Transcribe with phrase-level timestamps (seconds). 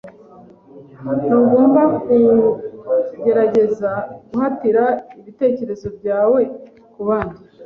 [1.25, 1.81] Ntugomba
[3.11, 3.91] kugerageza
[4.29, 4.83] guhatira
[5.19, 6.41] ibitekerezo byawe
[6.93, 7.41] kubandi.